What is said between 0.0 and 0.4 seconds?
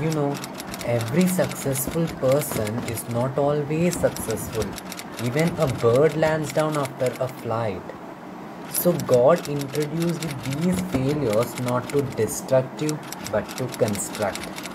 You know,